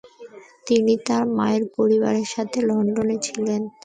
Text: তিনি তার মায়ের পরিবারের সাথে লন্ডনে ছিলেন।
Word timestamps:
তিনি 0.67 0.93
তার 1.07 1.23
মায়ের 1.37 1.63
পরিবারের 1.75 2.27
সাথে 2.33 2.59
লন্ডনে 2.69 3.17
ছিলেন। 3.25 3.61